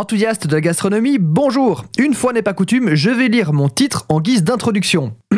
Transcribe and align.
Enthousiaste 0.00 0.46
de 0.46 0.54
la 0.54 0.62
gastronomie, 0.62 1.18
bonjour 1.20 1.84
Une 1.98 2.14
fois 2.14 2.32
n'est 2.32 2.40
pas 2.40 2.54
coutume, 2.54 2.94
je 2.94 3.10
vais 3.10 3.28
lire 3.28 3.52
mon 3.52 3.68
titre 3.68 4.06
en 4.08 4.22
guise 4.22 4.42
d'introduction. 4.42 5.14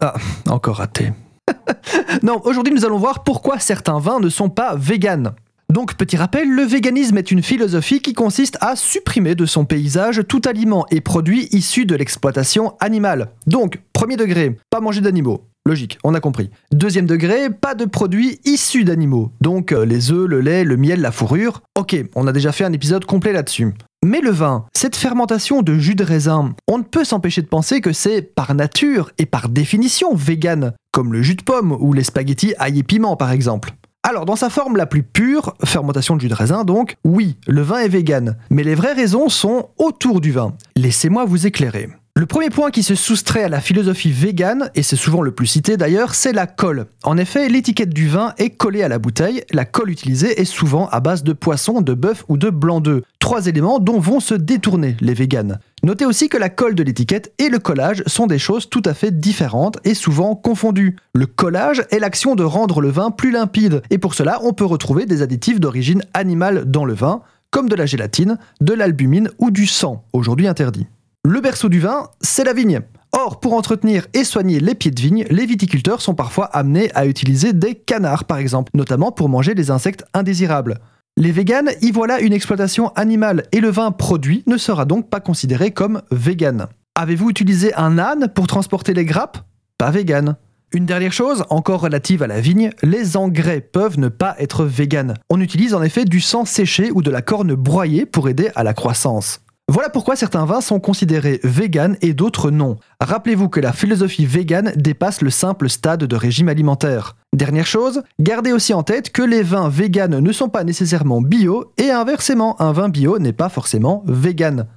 ah, 0.00 0.14
encore 0.48 0.76
raté. 0.76 1.12
non, 2.22 2.40
aujourd'hui 2.44 2.72
nous 2.72 2.86
allons 2.86 2.96
voir 2.96 3.22
pourquoi 3.22 3.58
certains 3.58 3.98
vins 3.98 4.20
ne 4.20 4.30
sont 4.30 4.48
pas 4.48 4.74
véganes. 4.74 5.34
Donc, 5.70 5.96
petit 5.96 6.16
rappel, 6.16 6.48
le 6.48 6.62
véganisme 6.62 7.18
est 7.18 7.30
une 7.30 7.42
philosophie 7.42 8.00
qui 8.00 8.14
consiste 8.14 8.56
à 8.62 8.74
supprimer 8.74 9.34
de 9.34 9.44
son 9.44 9.66
paysage 9.66 10.22
tout 10.26 10.40
aliment 10.46 10.86
et 10.90 11.02
produit 11.02 11.48
issu 11.50 11.84
de 11.84 11.96
l'exploitation 11.96 12.72
animale. 12.80 13.32
Donc, 13.46 13.82
premier 13.92 14.16
degré, 14.16 14.56
pas 14.70 14.80
manger 14.80 15.02
d'animaux. 15.02 15.44
Logique, 15.66 15.98
on 16.04 16.12
a 16.12 16.20
compris. 16.20 16.50
Deuxième 16.72 17.06
degré, 17.06 17.48
pas 17.48 17.74
de 17.74 17.86
produits 17.86 18.38
issus 18.44 18.84
d'animaux. 18.84 19.32
Donc 19.40 19.72
euh, 19.72 19.86
les 19.86 20.12
œufs, 20.12 20.28
le 20.28 20.42
lait, 20.42 20.62
le 20.62 20.76
miel, 20.76 21.00
la 21.00 21.10
fourrure. 21.10 21.62
Ok, 21.74 21.96
on 22.14 22.26
a 22.26 22.32
déjà 22.32 22.52
fait 22.52 22.64
un 22.64 22.72
épisode 22.74 23.06
complet 23.06 23.32
là-dessus. 23.32 23.72
Mais 24.04 24.20
le 24.20 24.30
vin, 24.30 24.66
cette 24.74 24.94
fermentation 24.94 25.62
de 25.62 25.78
jus 25.78 25.94
de 25.94 26.04
raisin, 26.04 26.54
on 26.68 26.76
ne 26.76 26.82
peut 26.82 27.04
s'empêcher 27.04 27.40
de 27.40 27.46
penser 27.46 27.80
que 27.80 27.94
c'est 27.94 28.20
par 28.20 28.54
nature 28.54 29.10
et 29.16 29.24
par 29.24 29.48
définition 29.48 30.14
vegan, 30.14 30.74
comme 30.92 31.14
le 31.14 31.22
jus 31.22 31.36
de 31.36 31.42
pomme 31.42 31.72
ou 31.80 31.94
les 31.94 32.04
spaghettis 32.04 32.52
ail 32.58 32.80
et 32.80 32.82
piment 32.82 33.16
par 33.16 33.32
exemple. 33.32 33.72
Alors, 34.02 34.26
dans 34.26 34.36
sa 34.36 34.50
forme 34.50 34.76
la 34.76 34.84
plus 34.84 35.02
pure, 35.02 35.54
fermentation 35.64 36.14
de 36.14 36.20
jus 36.20 36.28
de 36.28 36.34
raisin 36.34 36.64
donc, 36.64 36.96
oui, 37.04 37.38
le 37.46 37.62
vin 37.62 37.78
est 37.78 37.88
vegan, 37.88 38.36
mais 38.50 38.64
les 38.64 38.74
vraies 38.74 38.92
raisons 38.92 39.30
sont 39.30 39.70
autour 39.78 40.20
du 40.20 40.30
vin. 40.30 40.52
Laissez-moi 40.76 41.24
vous 41.24 41.46
éclairer. 41.46 41.88
Le 42.16 42.26
premier 42.26 42.48
point 42.48 42.70
qui 42.70 42.84
se 42.84 42.94
soustrait 42.94 43.42
à 43.42 43.48
la 43.48 43.60
philosophie 43.60 44.12
végane, 44.12 44.70
et 44.76 44.84
c'est 44.84 44.94
souvent 44.94 45.20
le 45.20 45.32
plus 45.32 45.48
cité 45.48 45.76
d'ailleurs, 45.76 46.14
c'est 46.14 46.32
la 46.32 46.46
colle. 46.46 46.86
En 47.02 47.16
effet, 47.16 47.48
l'étiquette 47.48 47.92
du 47.92 48.06
vin 48.06 48.34
est 48.38 48.50
collée 48.50 48.84
à 48.84 48.88
la 48.88 49.00
bouteille, 49.00 49.42
la 49.50 49.64
colle 49.64 49.90
utilisée 49.90 50.40
est 50.40 50.44
souvent 50.44 50.86
à 50.90 51.00
base 51.00 51.24
de 51.24 51.32
poisson, 51.32 51.80
de 51.80 51.92
bœuf 51.92 52.24
ou 52.28 52.36
de 52.36 52.50
blanc 52.50 52.80
d'œuf. 52.80 53.02
Trois 53.18 53.48
éléments 53.48 53.80
dont 53.80 53.98
vont 53.98 54.20
se 54.20 54.34
détourner 54.34 54.96
les 55.00 55.12
véganes. 55.12 55.58
Notez 55.82 56.06
aussi 56.06 56.28
que 56.28 56.38
la 56.38 56.50
colle 56.50 56.76
de 56.76 56.84
l'étiquette 56.84 57.32
et 57.38 57.48
le 57.48 57.58
collage 57.58 58.04
sont 58.06 58.28
des 58.28 58.38
choses 58.38 58.70
tout 58.70 58.82
à 58.84 58.94
fait 58.94 59.10
différentes 59.10 59.78
et 59.82 59.94
souvent 59.94 60.36
confondues. 60.36 60.94
Le 61.14 61.26
collage 61.26 61.82
est 61.90 61.98
l'action 61.98 62.36
de 62.36 62.44
rendre 62.44 62.80
le 62.80 62.90
vin 62.90 63.10
plus 63.10 63.32
limpide, 63.32 63.82
et 63.90 63.98
pour 63.98 64.14
cela 64.14 64.38
on 64.44 64.52
peut 64.52 64.64
retrouver 64.64 65.06
des 65.06 65.22
additifs 65.22 65.58
d'origine 65.58 66.04
animale 66.14 66.64
dans 66.64 66.84
le 66.84 66.94
vin, 66.94 67.22
comme 67.50 67.68
de 67.68 67.74
la 67.74 67.86
gélatine, 67.86 68.38
de 68.60 68.72
l'albumine 68.72 69.30
ou 69.38 69.50
du 69.50 69.66
sang, 69.66 70.04
aujourd'hui 70.12 70.46
interdit. 70.46 70.86
Le 71.26 71.40
berceau 71.40 71.70
du 71.70 71.80
vin, 71.80 72.10
c'est 72.20 72.44
la 72.44 72.52
vigne. 72.52 72.82
Or, 73.12 73.40
pour 73.40 73.54
entretenir 73.54 74.06
et 74.12 74.24
soigner 74.24 74.60
les 74.60 74.74
pieds 74.74 74.90
de 74.90 75.00
vigne, 75.00 75.24
les 75.30 75.46
viticulteurs 75.46 76.02
sont 76.02 76.14
parfois 76.14 76.44
amenés 76.46 76.90
à 76.94 77.06
utiliser 77.06 77.54
des 77.54 77.74
canards, 77.74 78.24
par 78.24 78.36
exemple, 78.36 78.70
notamment 78.74 79.10
pour 79.10 79.30
manger 79.30 79.54
les 79.54 79.70
insectes 79.70 80.04
indésirables. 80.12 80.80
Les 81.16 81.32
véganes 81.32 81.70
y 81.80 81.92
voilà 81.92 82.20
une 82.20 82.34
exploitation 82.34 82.88
animale 82.90 83.44
et 83.52 83.60
le 83.60 83.70
vin 83.70 83.90
produit 83.90 84.42
ne 84.46 84.58
sera 84.58 84.84
donc 84.84 85.08
pas 85.08 85.20
considéré 85.20 85.70
comme 85.70 86.02
vegan. 86.10 86.66
Avez-vous 86.94 87.30
utilisé 87.30 87.72
un 87.74 87.98
âne 87.98 88.28
pour 88.34 88.46
transporter 88.46 88.92
les 88.92 89.06
grappes? 89.06 89.38
Pas 89.78 89.90
vegan. 89.90 90.36
Une 90.72 90.84
dernière 90.84 91.12
chose, 91.14 91.44
encore 91.48 91.80
relative 91.80 92.22
à 92.22 92.26
la 92.26 92.42
vigne, 92.42 92.70
les 92.82 93.16
engrais 93.16 93.62
peuvent 93.62 93.98
ne 93.98 94.08
pas 94.08 94.34
être 94.38 94.66
véganes. 94.66 95.14
On 95.30 95.40
utilise 95.40 95.72
en 95.72 95.82
effet 95.82 96.04
du 96.04 96.20
sang 96.20 96.44
séché 96.44 96.90
ou 96.90 97.00
de 97.00 97.10
la 97.10 97.22
corne 97.22 97.54
broyée 97.54 98.04
pour 98.04 98.28
aider 98.28 98.50
à 98.56 98.62
la 98.62 98.74
croissance. 98.74 99.40
Voilà 99.74 99.90
pourquoi 99.90 100.14
certains 100.14 100.44
vins 100.44 100.60
sont 100.60 100.78
considérés 100.78 101.40
véganes 101.42 101.96
et 102.00 102.14
d'autres 102.14 102.52
non. 102.52 102.76
Rappelez-vous 103.00 103.48
que 103.48 103.58
la 103.58 103.72
philosophie 103.72 104.24
végane 104.24 104.72
dépasse 104.76 105.20
le 105.20 105.30
simple 105.30 105.68
stade 105.68 106.04
de 106.04 106.14
régime 106.14 106.48
alimentaire. 106.48 107.16
Dernière 107.34 107.66
chose, 107.66 108.04
gardez 108.20 108.52
aussi 108.52 108.72
en 108.72 108.84
tête 108.84 109.10
que 109.10 109.20
les 109.20 109.42
vins 109.42 109.68
véganes 109.68 110.20
ne 110.20 110.30
sont 110.32 110.48
pas 110.48 110.62
nécessairement 110.62 111.20
bio 111.20 111.72
et 111.76 111.90
inversement, 111.90 112.54
un 112.62 112.70
vin 112.70 112.88
bio 112.88 113.18
n'est 113.18 113.32
pas 113.32 113.48
forcément 113.48 114.04
vegan. 114.06 114.68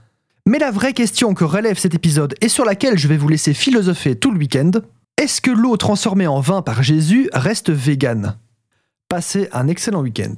Mais 0.48 0.58
la 0.58 0.72
vraie 0.72 0.94
question 0.94 1.36
que 1.36 1.44
relève 1.44 1.78
cet 1.78 1.94
épisode 1.94 2.34
et 2.42 2.50
sur 2.50 2.66
laquelle 2.66 2.98
je 2.98 3.08
vais 3.08 3.18
vous 3.18 3.30
laisser 3.30 3.54
philosopher 3.54 4.16
tout 4.16 4.32
le 4.32 4.40
week-end, 4.40 4.72
est-ce 5.22 5.42
que 5.42 5.52
l'eau 5.52 5.78
transformée 5.78 6.26
en 6.26 6.40
vin 6.40 6.64
par 6.64 6.82
Jésus 6.82 7.30
reste 7.34 7.70
végane? 7.70 8.40
Passez 9.10 9.48
un 9.52 9.68
excellent 9.68 10.02
week-end. 10.02 10.38